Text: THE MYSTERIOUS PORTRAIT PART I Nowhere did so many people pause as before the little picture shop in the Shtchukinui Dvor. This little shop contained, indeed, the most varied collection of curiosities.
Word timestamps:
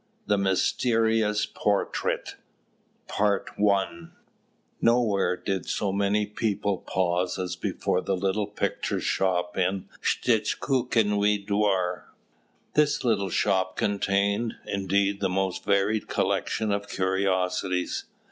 THE 0.25 0.35
MYSTERIOUS 0.39 1.45
PORTRAIT 1.53 2.35
PART 3.07 3.51
I 3.59 4.07
Nowhere 4.81 5.37
did 5.37 5.67
so 5.67 5.91
many 5.93 6.25
people 6.25 6.79
pause 6.79 7.37
as 7.37 7.55
before 7.55 8.01
the 8.01 8.15
little 8.17 8.47
picture 8.47 8.99
shop 8.99 9.55
in 9.59 9.87
the 9.91 9.99
Shtchukinui 9.99 11.45
Dvor. 11.45 12.05
This 12.73 13.03
little 13.03 13.29
shop 13.29 13.77
contained, 13.77 14.55
indeed, 14.65 15.19
the 15.19 15.29
most 15.29 15.63
varied 15.65 16.07
collection 16.07 16.71
of 16.71 16.89
curiosities. 16.89 18.05